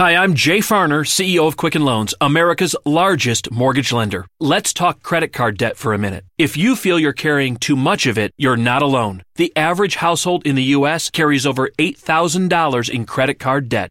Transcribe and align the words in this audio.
Hi, 0.00 0.16
I'm 0.16 0.32
Jay 0.32 0.60
Farner, 0.60 1.04
CEO 1.04 1.46
of 1.46 1.58
Quicken 1.58 1.84
Loans, 1.84 2.14
America's 2.22 2.74
largest 2.86 3.50
mortgage 3.50 3.92
lender. 3.92 4.26
Let's 4.40 4.72
talk 4.72 5.02
credit 5.02 5.34
card 5.34 5.58
debt 5.58 5.76
for 5.76 5.92
a 5.92 5.98
minute. 5.98 6.24
If 6.38 6.56
you 6.56 6.74
feel 6.74 6.98
you're 6.98 7.12
carrying 7.12 7.58
too 7.58 7.76
much 7.76 8.06
of 8.06 8.16
it, 8.16 8.32
you're 8.38 8.56
not 8.56 8.80
alone. 8.80 9.24
The 9.34 9.52
average 9.54 9.96
household 9.96 10.46
in 10.46 10.54
the 10.54 10.72
U.S. 10.78 11.10
carries 11.10 11.44
over 11.44 11.68
$8,000 11.78 12.88
in 12.88 13.04
credit 13.04 13.34
card 13.34 13.68
debt. 13.68 13.90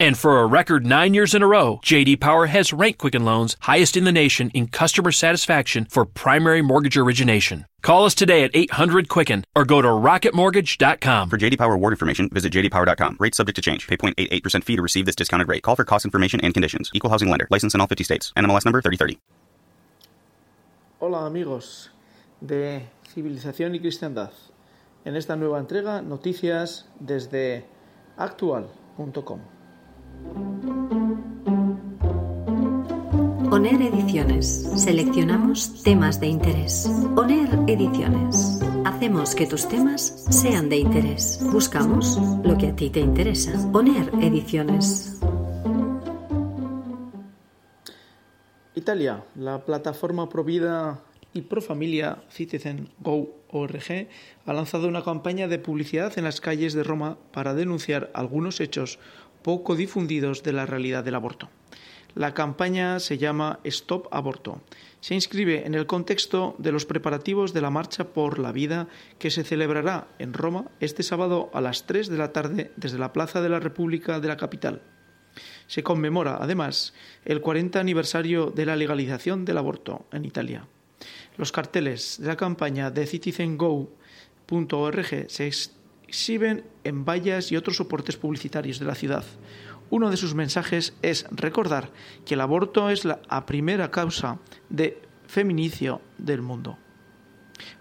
And 0.00 0.16
for 0.16 0.40
a 0.40 0.46
record 0.46 0.86
nine 0.86 1.12
years 1.12 1.34
in 1.34 1.42
a 1.42 1.46
row, 1.46 1.78
JD 1.84 2.20
Power 2.20 2.46
has 2.46 2.72
ranked 2.72 3.00
Quicken 3.00 3.26
Loans 3.26 3.54
highest 3.60 3.98
in 3.98 4.04
the 4.04 4.12
nation 4.12 4.48
in 4.54 4.68
customer 4.68 5.12
satisfaction 5.12 5.86
for 5.90 6.06
primary 6.06 6.62
mortgage 6.62 6.96
origination. 6.96 7.66
Call 7.82 8.06
us 8.06 8.14
today 8.14 8.42
at 8.42 8.50
800 8.54 9.10
Quicken 9.10 9.44
or 9.54 9.66
go 9.66 9.82
to 9.82 9.88
rocketmortgage.com. 9.88 11.28
For 11.28 11.36
JD 11.36 11.58
Power 11.58 11.74
award 11.74 11.92
information, 11.92 12.30
visit 12.30 12.50
jdpower.com. 12.50 13.18
Rates 13.20 13.36
subject 13.36 13.56
to 13.56 13.62
change. 13.62 13.86
Pay 13.86 13.98
0.88% 13.98 14.64
fee 14.64 14.76
to 14.76 14.80
receive 14.80 15.04
this 15.04 15.14
discounted 15.14 15.48
rate. 15.48 15.62
Call 15.62 15.76
for 15.76 15.84
cost 15.84 16.06
information 16.06 16.40
and 16.40 16.54
conditions. 16.54 16.90
Equal 16.94 17.10
housing 17.10 17.28
lender. 17.28 17.46
License 17.50 17.74
in 17.74 17.82
all 17.82 17.86
50 17.86 18.02
states. 18.02 18.32
NMLS 18.38 18.64
number 18.64 18.80
3030. 18.80 19.20
Hola 21.00 21.26
amigos 21.26 21.90
de 22.40 22.86
Civilización 23.12 23.74
y 23.74 23.80
Cristiandad. 23.80 24.32
En 25.04 25.14
esta 25.14 25.36
nueva 25.36 25.58
entrega, 25.58 26.00
noticias 26.00 26.86
desde 27.00 27.66
actual.com. 28.16 29.59
ONER 33.50 33.82
Ediciones. 33.82 34.46
Seleccionamos 34.76 35.82
temas 35.82 36.20
de 36.20 36.28
interés. 36.28 36.88
ONER 37.16 37.48
Ediciones. 37.66 38.60
Hacemos 38.84 39.34
que 39.34 39.46
tus 39.46 39.68
temas 39.68 40.24
sean 40.30 40.68
de 40.68 40.76
interés. 40.78 41.40
Buscamos 41.52 42.16
lo 42.44 42.56
que 42.56 42.68
a 42.68 42.76
ti 42.76 42.90
te 42.90 43.00
interesa. 43.00 43.52
ONER 43.72 44.10
Ediciones. 44.22 45.20
Italia, 48.74 49.24
la 49.34 49.64
plataforma 49.64 50.28
Provida 50.28 51.00
y 51.32 51.42
Profamilia 51.42 52.22
Citizen 52.30 52.88
Go 53.00 53.28
ORG 53.50 54.08
ha 54.46 54.52
lanzado 54.52 54.88
una 54.88 55.04
campaña 55.04 55.48
de 55.48 55.58
publicidad 55.58 56.16
en 56.16 56.24
las 56.24 56.40
calles 56.40 56.72
de 56.72 56.82
Roma 56.82 57.18
para 57.32 57.54
denunciar 57.54 58.10
algunos 58.14 58.60
hechos 58.60 58.98
poco 59.42 59.76
difundidos 59.76 60.42
de 60.42 60.52
la 60.52 60.66
realidad 60.66 61.04
del 61.04 61.14
aborto. 61.14 61.48
La 62.14 62.34
campaña 62.34 62.98
se 62.98 63.18
llama 63.18 63.60
Stop 63.64 64.08
Aborto. 64.10 64.60
Se 65.00 65.14
inscribe 65.14 65.64
en 65.66 65.74
el 65.74 65.86
contexto 65.86 66.56
de 66.58 66.72
los 66.72 66.84
preparativos 66.84 67.52
de 67.52 67.60
la 67.60 67.70
Marcha 67.70 68.08
por 68.08 68.38
la 68.40 68.50
Vida 68.52 68.88
que 69.18 69.30
se 69.30 69.44
celebrará 69.44 70.08
en 70.18 70.32
Roma 70.32 70.66
este 70.80 71.04
sábado 71.04 71.50
a 71.54 71.60
las 71.60 71.86
3 71.86 72.08
de 72.08 72.18
la 72.18 72.32
tarde 72.32 72.72
desde 72.76 72.98
la 72.98 73.12
Plaza 73.12 73.40
de 73.40 73.48
la 73.48 73.60
República 73.60 74.18
de 74.18 74.28
la 74.28 74.36
capital. 74.36 74.82
Se 75.68 75.84
conmemora, 75.84 76.38
además, 76.40 76.94
el 77.24 77.40
40 77.40 77.78
aniversario 77.78 78.46
de 78.50 78.66
la 78.66 78.74
legalización 78.74 79.44
del 79.44 79.58
aborto 79.58 80.06
en 80.12 80.24
Italia. 80.24 80.66
Los 81.36 81.52
carteles 81.52 82.18
de 82.20 82.26
la 82.26 82.36
campaña 82.36 82.90
de 82.90 83.06
citizengo.org 83.06 83.90
se 85.28 85.46
exhiben 86.10 86.64
en 86.82 87.04
vallas 87.04 87.52
y 87.52 87.56
otros 87.56 87.76
soportes 87.76 88.16
publicitarios 88.16 88.80
de 88.80 88.84
la 88.84 88.96
ciudad. 88.96 89.24
Uno 89.90 90.10
de 90.10 90.16
sus 90.16 90.34
mensajes 90.34 90.92
es 91.02 91.24
recordar 91.30 91.90
que 92.26 92.34
el 92.34 92.40
aborto 92.40 92.90
es 92.90 93.04
la 93.04 93.46
primera 93.46 93.92
causa 93.92 94.40
de 94.68 95.00
feminicio 95.28 96.00
del 96.18 96.42
mundo. 96.42 96.78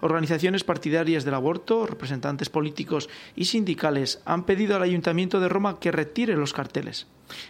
Organizaciones 0.01 0.63
partidarias 0.63 1.25
del 1.25 1.34
aborto, 1.34 1.88
representantes 1.88 2.50
políticos 2.50 3.09
y 3.35 3.45
sindicales 3.45 4.22
han 4.25 4.46
pedido 4.46 4.75
al 4.75 4.84
Ayuntamiento 4.84 5.40
de 5.40 5.50
Roma 5.50 5.79
que 5.79 5.91
retire 5.91 6.35
los 6.35 6.53
carteles. 6.53 7.07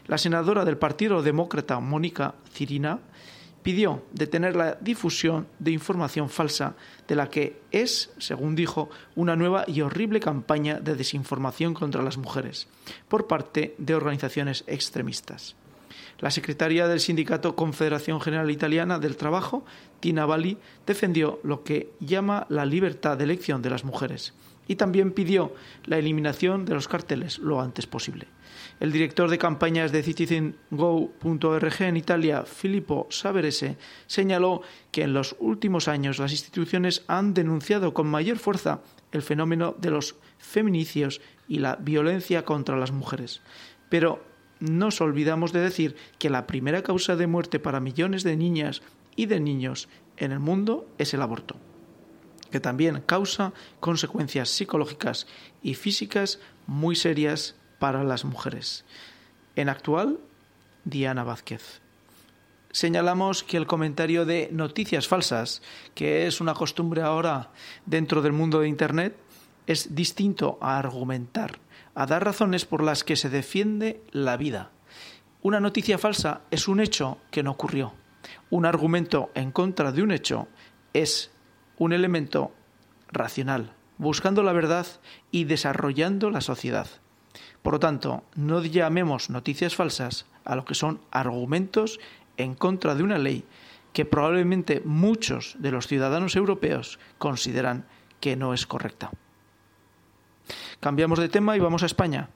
La 0.07 0.17
senadora 0.17 0.63
del 0.63 0.77
Partido 0.77 1.21
Demócrata, 1.21 1.81
Mónica 1.81 2.35
Cirina, 2.53 3.01
pidió 3.61 4.03
detener 4.13 4.55
la 4.55 4.77
difusión 4.79 5.47
de 5.59 5.71
información 5.71 6.29
falsa 6.29 6.75
de 7.07 7.15
la 7.15 7.29
que 7.29 7.61
es, 7.71 8.11
según 8.17 8.55
dijo, 8.55 8.89
una 9.15 9.35
nueva 9.35 9.65
y 9.67 9.81
horrible 9.81 10.19
campaña 10.19 10.79
de 10.79 10.95
desinformación 10.95 11.73
contra 11.73 12.01
las 12.01 12.17
mujeres 12.17 12.67
por 13.07 13.27
parte 13.27 13.75
de 13.77 13.95
organizaciones 13.95 14.63
extremistas. 14.67 15.55
La 16.19 16.31
secretaria 16.31 16.87
del 16.87 16.99
sindicato 16.99 17.55
Confederación 17.55 18.19
General 18.19 18.51
Italiana 18.51 18.99
del 18.99 19.15
Trabajo, 19.15 19.63
Tina 19.99 20.25
Bali, 20.25 20.57
defendió 20.85 21.39
lo 21.43 21.63
que 21.63 21.91
llama 21.99 22.45
la 22.49 22.65
libertad 22.65 23.17
de 23.17 23.23
elección 23.23 23.61
de 23.61 23.69
las 23.69 23.85
mujeres 23.85 24.33
y 24.69 24.75
también 24.75 25.11
pidió 25.11 25.55
la 25.85 25.97
eliminación 25.97 26.63
de 26.63 26.75
los 26.75 26.87
carteles 26.87 27.39
lo 27.39 27.59
antes 27.59 27.87
posible. 27.87 28.27
El 28.79 28.91
director 28.91 29.27
de 29.27 29.39
campañas 29.39 29.91
de 29.91 30.03
citizengo.org 30.03 31.81
en 31.81 31.97
Italia, 31.97 32.43
Filippo 32.43 33.07
Saverese, 33.09 33.77
señaló 34.05 34.61
que 34.91 35.01
en 35.01 35.13
los 35.13 35.35
últimos 35.39 35.87
años 35.87 36.19
las 36.19 36.31
instituciones 36.31 37.03
han 37.07 37.33
denunciado 37.33 37.95
con 37.95 38.07
mayor 38.07 38.37
fuerza 38.37 38.81
el 39.11 39.23
fenómeno 39.23 39.75
de 39.79 39.89
los 39.89 40.15
feminicios 40.37 41.19
y 41.47 41.57
la 41.57 41.75
violencia 41.75 42.45
contra 42.45 42.77
las 42.77 42.91
mujeres. 42.91 43.41
Pero 43.89 44.23
nos 44.59 45.01
olvidamos 45.01 45.51
de 45.51 45.61
decir 45.61 45.95
que 46.19 46.29
la 46.29 46.45
primera 46.45 46.83
causa 46.83 47.15
de 47.15 47.25
muerte 47.25 47.59
para 47.59 47.79
millones 47.79 48.21
de 48.23 48.37
niñas 48.37 48.83
y 49.15 49.25
de 49.25 49.39
niños 49.39 49.89
en 50.17 50.31
el 50.31 50.39
mundo 50.39 50.87
es 50.99 51.15
el 51.15 51.23
aborto, 51.23 51.55
que 52.51 52.59
también 52.59 53.01
causa 53.05 53.53
consecuencias 53.79 54.49
psicológicas 54.49 55.27
y 55.61 55.75
físicas 55.75 56.39
muy 56.67 56.95
serias 56.95 57.55
para 57.79 58.03
las 58.03 58.25
mujeres. 58.25 58.85
En 59.55 59.69
actual, 59.69 60.19
Diana 60.85 61.23
Vázquez. 61.23 61.81
Señalamos 62.71 63.43
que 63.43 63.57
el 63.57 63.65
comentario 63.65 64.25
de 64.25 64.49
noticias 64.51 65.07
falsas, 65.07 65.61
que 65.95 66.27
es 66.27 66.39
una 66.39 66.53
costumbre 66.53 67.01
ahora 67.01 67.51
dentro 67.85 68.21
del 68.21 68.31
mundo 68.31 68.59
de 68.59 68.67
Internet, 68.67 69.15
es 69.65 69.95
distinto 69.95 70.57
a 70.61 70.77
argumentar, 70.77 71.59
a 71.95 72.05
dar 72.05 72.23
razones 72.23 72.65
por 72.65 72.83
las 72.83 73.03
que 73.03 73.15
se 73.15 73.29
defiende 73.29 74.01
la 74.11 74.37
vida. 74.37 74.71
Una 75.41 75.59
noticia 75.59 75.97
falsa 75.97 76.41
es 76.51 76.67
un 76.67 76.79
hecho 76.79 77.17
que 77.31 77.43
no 77.43 77.51
ocurrió. 77.51 77.93
Un 78.49 78.65
argumento 78.65 79.31
en 79.33 79.51
contra 79.51 79.91
de 79.91 80.03
un 80.03 80.11
hecho 80.11 80.47
es 80.93 81.31
un 81.79 81.93
elemento 81.93 82.51
racional, 83.11 83.73
buscando 83.97 84.43
la 84.43 84.53
verdad 84.53 84.85
y 85.31 85.45
desarrollando 85.45 86.29
la 86.29 86.41
sociedad. 86.41 86.87
Por 87.63 87.73
lo 87.73 87.79
tanto, 87.79 88.23
no 88.35 88.63
llamemos 88.63 89.29
noticias 89.29 89.75
falsas 89.75 90.27
a 90.45 90.55
lo 90.55 90.65
que 90.65 90.75
son 90.75 91.01
argumentos 91.09 91.99
en 92.37 92.53
contra 92.53 92.95
de 92.95 93.03
una 93.03 93.17
ley 93.17 93.43
que 93.93 94.05
probablemente 94.05 94.81
muchos 94.85 95.55
de 95.59 95.71
los 95.71 95.87
ciudadanos 95.87 96.35
europeos 96.35 96.99
consideran 97.17 97.85
que 98.19 98.35
no 98.35 98.53
es 98.53 98.67
correcta. 98.67 99.11
Cambiamos 100.79 101.19
de 101.19 101.29
tema 101.29 101.57
y 101.57 101.59
vamos 101.59 101.83
a 101.83 101.87
España. 101.87 102.29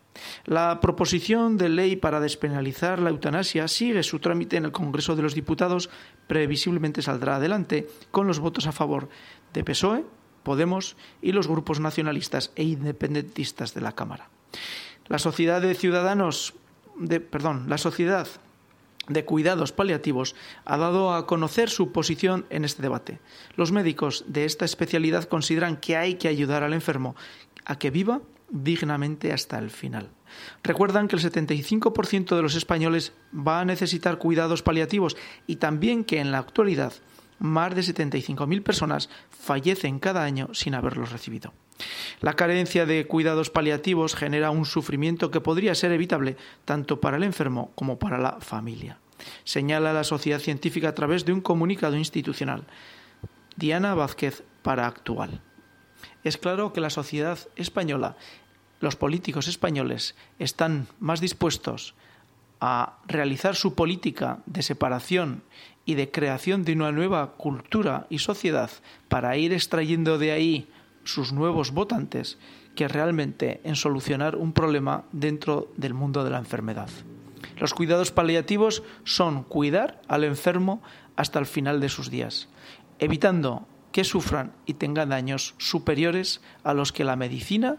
La 0.46 0.80
proposición 0.82 1.58
de 1.58 1.70
ley 1.70 1.96
para 1.96 2.20
despenalizar 2.20 3.00
la 3.00 3.10
eutanasia 3.10 3.68
sigue 3.68 4.04
su 4.04 4.20
trámite 4.20 4.58
en 4.58 4.66
el 4.66 4.72
Congreso 4.72 5.16
de 5.16 5.22
los 5.22 5.34
Diputados. 5.34 5.90
Previsiblemente 6.28 7.02
saldrá 7.02 7.38
adelante 7.38 7.88
con 8.12 8.28
los 8.28 8.40
votos 8.40 8.68
a 8.68 8.72
favor 8.72 9.10
de 9.54 9.64
PSOE, 9.64 10.04
Podemos 10.44 10.98
y 11.22 11.32
los 11.32 11.48
grupos 11.48 11.80
nacionalistas 11.80 12.52
e 12.56 12.64
independentistas 12.64 13.74
de 13.74 13.80
la 13.80 13.94
Cámara. 13.94 14.30
La 15.08 15.20
Sociedad 15.20 15.62
de 15.62 15.74
Ciudadanos 15.74 16.54
perdón, 17.30 17.66
la 17.70 17.78
Sociedad 17.78 18.28
de 19.08 19.26
Cuidados 19.26 19.72
Paliativos 19.72 20.36
ha 20.66 20.78
dado 20.78 21.14
a 21.14 21.28
conocer 21.28 21.70
su 21.70 21.92
posición 21.92 22.46
en 22.50 22.64
este 22.64 22.82
debate. 22.82 23.20
Los 23.56 23.72
médicos 23.72 24.24
de 24.28 24.46
esta 24.46 24.66
especialidad 24.66 25.26
consideran 25.26 25.78
que 25.78 25.98
hay 25.98 26.16
que 26.16 26.30
ayudar 26.30 26.64
al 26.64 26.74
enfermo 26.74 27.16
a 27.66 27.78
que 27.78 27.92
viva 27.92 28.22
dignamente 28.54 29.34
hasta 29.34 29.58
el 29.58 29.72
final. 29.72 30.10
Recuerdan 30.64 31.08
que 31.08 31.16
el 31.16 31.22
75% 31.22 32.36
de 32.36 32.42
los 32.42 32.56
españoles 32.56 33.14
va 33.36 33.60
a 33.60 33.66
necesitar 33.66 34.20
cuidados 34.20 34.62
paliativos 34.62 35.18
y 35.48 35.58
también 35.58 36.06
que 36.06 36.20
en 36.20 36.32
la 36.32 36.38
actualidad 36.38 36.94
más 37.40 37.76
de 37.76 37.82
75.000 37.82 38.64
personas 38.64 39.10
fallecen 39.30 40.00
cada 40.00 40.24
año 40.24 40.50
sin 40.54 40.76
haberlos 40.76 41.12
recibido. 41.12 41.54
La 42.22 42.36
carencia 42.36 42.86
de 42.86 43.06
cuidados 43.08 43.50
paliativos 43.50 44.16
genera 44.16 44.52
un 44.52 44.66
sufrimiento 44.66 45.32
que 45.32 45.42
podría 45.42 45.76
ser 45.76 45.92
evitable 45.92 46.38
tanto 46.64 47.02
para 47.02 47.18
el 47.18 47.24
enfermo 47.24 47.72
como 47.76 48.00
para 48.00 48.18
la 48.20 48.40
familia. 48.40 49.00
señala 49.46 49.94
la 49.94 50.04
sociedad 50.04 50.40
científica 50.40 50.90
a 50.90 50.96
través 50.96 51.26
de 51.26 51.34
un 51.34 51.42
comunicado 51.42 51.96
institucional. 51.96 52.66
Diana 53.56 53.96
Vázquez 53.96 54.44
para 54.62 54.86
Actual. 54.86 55.42
Es 56.24 56.38
claro 56.38 56.74
que 56.74 56.82
la 56.82 56.90
sociedad 56.90 57.38
española, 57.56 58.16
los 58.84 58.98
políticos 58.98 59.48
españoles, 59.48 60.14
están 60.40 60.88
más 61.00 61.22
dispuestos 61.22 61.96
a 62.60 62.98
realizar 63.08 63.56
su 63.56 63.76
política 63.76 64.40
de 64.46 64.62
separación 64.62 65.44
y 65.86 65.96
de 65.96 66.12
creación 66.12 66.66
de 66.66 66.74
una 66.74 66.92
nueva 66.92 67.32
cultura 67.38 68.08
y 68.10 68.20
sociedad 68.20 68.70
para 69.08 69.38
ir 69.38 69.54
extrayendo 69.54 70.18
de 70.18 70.34
ahí 70.34 70.68
sus 71.06 71.32
nuevos 71.32 71.72
votantes 71.72 72.38
que 72.76 72.90
realmente 72.90 73.62
en 73.64 73.78
solucionar 73.78 74.36
un 74.36 74.52
problema 74.52 75.06
dentro 75.14 75.72
del 75.78 75.94
mundo 75.94 76.26
de 76.26 76.32
la 76.32 76.40
enfermedad. 76.40 76.90
Los 77.58 77.74
cuidados 77.74 78.12
paliativos 78.12 78.84
son 79.06 79.44
cuidar 79.44 80.02
al 80.10 80.26
enfermo 80.26 80.82
hasta 81.16 81.40
el 81.40 81.46
final 81.46 81.80
de 81.80 81.88
sus 81.88 82.10
días, 82.10 82.50
evitando 83.00 83.66
que 83.94 84.04
sufran 84.04 84.52
y 84.66 84.74
tengan 84.74 85.10
daños 85.10 85.56
superiores 85.58 86.42
a 86.66 86.74
los 86.74 86.92
que 86.92 87.06
la 87.06 87.16
medicina 87.16 87.78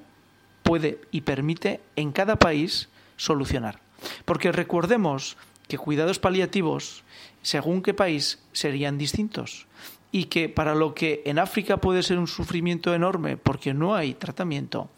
puede 0.64 1.00
y 1.12 1.20
permite 1.20 1.80
en 1.94 2.10
cada 2.10 2.36
país 2.36 2.88
solucionar. 3.16 3.78
Porque 4.24 4.50
recordemos 4.50 5.36
que 5.68 5.78
cuidados 5.78 6.18
paliativos, 6.18 7.04
según 7.42 7.82
qué 7.82 7.94
país, 7.94 8.42
serían 8.52 8.98
distintos 8.98 9.68
y 10.10 10.24
que 10.24 10.48
para 10.48 10.74
lo 10.74 10.94
que 10.94 11.22
en 11.26 11.38
África 11.38 11.76
puede 11.76 12.02
ser 12.02 12.18
un 12.18 12.26
sufrimiento 12.26 12.94
enorme 12.94 13.36
porque 13.36 13.74
no 13.74 13.94
hay 13.94 14.14
tratamiento, 14.14 14.88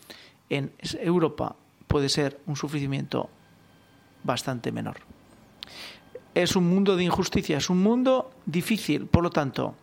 en 0.50 0.72
Europa 1.00 1.56
puede 1.88 2.08
ser 2.08 2.40
un 2.46 2.56
sufrimiento 2.56 3.28
bastante 4.24 4.72
menor. 4.72 4.96
Es 6.34 6.54
un 6.54 6.68
mundo 6.68 6.96
de 6.96 7.04
injusticia, 7.04 7.58
es 7.58 7.70
un 7.70 7.82
mundo 7.82 8.30
difícil, 8.44 9.06
por 9.06 9.22
lo 9.22 9.30
tanto, 9.30 9.74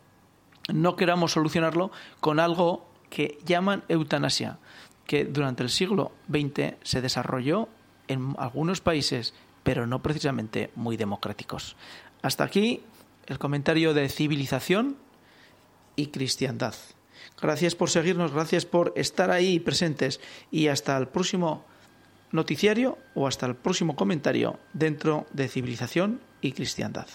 no 0.71 0.95
queramos 0.95 1.31
solucionarlo 1.31 1.91
con 2.19 2.39
algo 2.39 2.85
que 3.09 3.39
llaman 3.45 3.83
eutanasia, 3.89 4.59
que 5.05 5.25
durante 5.25 5.63
el 5.63 5.69
siglo 5.69 6.11
XX 6.29 6.75
se 6.83 7.01
desarrolló 7.01 7.69
en 8.07 8.35
algunos 8.37 8.81
países, 8.81 9.33
pero 9.63 9.87
no 9.87 10.01
precisamente 10.01 10.71
muy 10.75 10.97
democráticos. 10.97 11.75
Hasta 12.21 12.43
aquí 12.43 12.81
el 13.27 13.39
comentario 13.39 13.93
de 13.93 14.09
civilización 14.09 14.97
y 15.95 16.07
cristiandad. 16.07 16.75
Gracias 17.41 17.75
por 17.75 17.89
seguirnos, 17.89 18.31
gracias 18.31 18.65
por 18.65 18.93
estar 18.95 19.31
ahí 19.31 19.59
presentes 19.59 20.19
y 20.51 20.67
hasta 20.67 20.97
el 20.97 21.07
próximo 21.07 21.65
noticiario 22.31 22.97
o 23.15 23.27
hasta 23.27 23.45
el 23.45 23.55
próximo 23.55 23.95
comentario 23.95 24.59
dentro 24.73 25.25
de 25.33 25.47
civilización 25.47 26.19
y 26.41 26.51
cristiandad. 26.51 27.07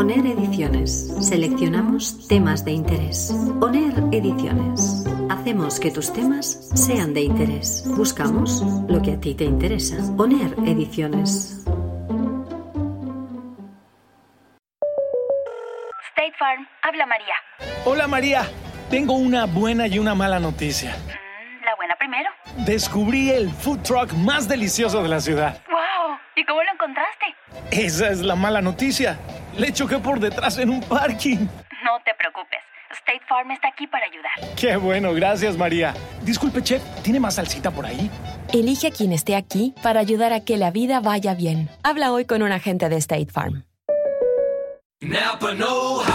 ONER 0.00 0.24
Ediciones. 0.24 1.12
Seleccionamos 1.20 2.26
temas 2.26 2.64
de 2.64 2.72
interés. 2.72 3.30
ONER 3.60 3.92
Ediciones. 4.12 5.04
Hacemos 5.28 5.78
que 5.78 5.90
tus 5.90 6.10
temas 6.10 6.70
sean 6.74 7.12
de 7.12 7.20
interés. 7.20 7.84
Buscamos 7.86 8.62
lo 8.88 9.02
que 9.02 9.12
a 9.12 9.20
ti 9.20 9.34
te 9.34 9.44
interesa. 9.44 9.96
ONER 10.16 10.54
Ediciones. 10.66 11.62
State 16.08 16.32
Farm, 16.38 16.66
habla 16.80 17.04
María. 17.04 17.34
Hola 17.84 18.06
María, 18.06 18.48
tengo 18.88 19.12
una 19.12 19.44
buena 19.44 19.86
y 19.86 19.98
una 19.98 20.14
mala 20.14 20.40
noticia. 20.40 20.92
Mm, 20.96 21.64
la 21.66 21.76
buena 21.76 21.94
primero. 21.96 22.30
Descubrí 22.64 23.28
el 23.32 23.50
food 23.50 23.80
truck 23.80 24.14
más 24.14 24.48
delicioso 24.48 25.02
de 25.02 25.10
la 25.10 25.20
ciudad. 25.20 25.60
¡Wow! 25.70 26.16
¿Y 26.36 26.44
cómo 26.46 26.62
lo 26.62 26.72
encontraste? 26.72 27.26
Esa 27.70 28.08
es 28.08 28.22
la 28.22 28.34
mala 28.34 28.62
noticia. 28.62 29.18
Le 29.56 29.72
choqué 29.72 29.98
por 29.98 30.20
detrás 30.20 30.58
en 30.58 30.70
un 30.70 30.80
parking. 30.80 31.38
No 31.84 31.98
te 32.04 32.12
preocupes. 32.18 32.60
State 32.92 33.20
Farm 33.28 33.50
está 33.52 33.68
aquí 33.68 33.86
para 33.86 34.04
ayudar. 34.06 34.56
Qué 34.56 34.76
bueno, 34.76 35.12
gracias 35.14 35.56
María. 35.56 35.94
Disculpe, 36.22 36.62
chef, 36.62 36.82
¿tiene 37.02 37.20
más 37.20 37.36
salsita 37.36 37.70
por 37.70 37.86
ahí? 37.86 38.10
Elige 38.52 38.88
a 38.88 38.90
quien 38.90 39.12
esté 39.12 39.36
aquí 39.36 39.74
para 39.82 40.00
ayudar 40.00 40.32
a 40.32 40.40
que 40.40 40.56
la 40.56 40.70
vida 40.70 41.00
vaya 41.00 41.34
bien. 41.34 41.68
Habla 41.84 42.12
hoy 42.12 42.24
con 42.24 42.42
un 42.42 42.50
agente 42.50 42.88
de 42.88 42.96
State 42.96 43.30
Farm. 43.30 43.64
Napa 45.00 45.54
Know 45.54 46.00
How. 46.00 46.09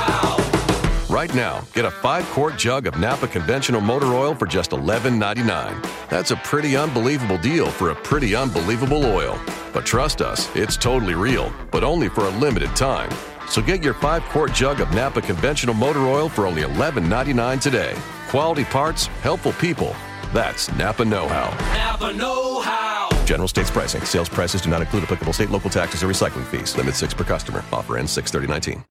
Right 1.25 1.33
now, 1.33 1.63
get 1.73 1.85
a 1.85 1.89
five 1.89 2.23
quart 2.25 2.55
jug 2.55 2.85
of 2.85 2.99
Napa 2.99 3.27
conventional 3.27 3.81
motor 3.81 4.13
oil 4.13 4.35
for 4.35 4.45
just 4.45 4.69
$11.99. 4.69 6.07
That's 6.07 6.29
a 6.29 6.35
pretty 6.35 6.77
unbelievable 6.77 7.39
deal 7.39 7.65
for 7.65 7.89
a 7.89 7.95
pretty 7.95 8.35
unbelievable 8.35 9.03
oil. 9.03 9.35
But 9.73 9.87
trust 9.87 10.21
us, 10.21 10.55
it's 10.55 10.77
totally 10.77 11.15
real, 11.15 11.51
but 11.71 11.83
only 11.83 12.09
for 12.09 12.25
a 12.25 12.29
limited 12.29 12.75
time. 12.75 13.09
So 13.47 13.59
get 13.59 13.81
your 13.81 13.95
five 13.95 14.21
quart 14.25 14.53
jug 14.53 14.81
of 14.81 14.93
Napa 14.93 15.19
conventional 15.19 15.73
motor 15.73 16.01
oil 16.01 16.29
for 16.29 16.45
only 16.45 16.61
$11.99 16.61 17.59
today. 17.59 17.95
Quality 18.27 18.65
parts, 18.65 19.07
helpful 19.23 19.53
people. 19.53 19.95
That's 20.31 20.71
Napa 20.73 21.05
Know 21.05 21.27
How. 21.27 21.49
Napa 21.73 22.13
Know 22.13 22.61
How. 22.61 23.09
General 23.25 23.47
states 23.47 23.71
pricing. 23.71 24.03
Sales 24.03 24.29
prices 24.29 24.61
do 24.61 24.69
not 24.69 24.81
include 24.81 25.01
applicable 25.01 25.33
state, 25.33 25.49
local 25.49 25.71
taxes, 25.71 26.03
or 26.03 26.07
recycling 26.07 26.45
fees. 26.45 26.77
Limit 26.77 26.93
six 26.93 27.15
per 27.15 27.23
customer. 27.23 27.63
Offer 27.73 27.97
ends 27.97 28.11
63019. 28.11 28.83